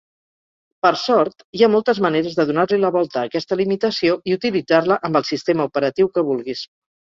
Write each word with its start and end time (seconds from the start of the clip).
Per 0.85 0.91
sort, 1.01 1.43
hi 1.59 1.63
ha 1.63 1.69
moltes 1.73 1.99
maneres 2.07 2.39
de 2.41 2.47
donar-li 2.53 2.81
la 2.85 2.91
volta 2.97 3.21
a 3.23 3.27
aquesta 3.31 3.59
limitació 3.61 4.19
i 4.33 4.37
utilitzar-la 4.41 5.01
amb 5.11 5.23
el 5.23 5.31
sistema 5.33 5.71
operatiu 5.73 6.15
que 6.17 6.29
vulguis. 6.35 6.69